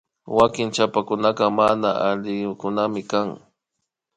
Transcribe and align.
Wanki 0.35 0.63
chapakuna 0.75 1.29
mana 1.57 1.89
alikunaminkan 2.09 3.29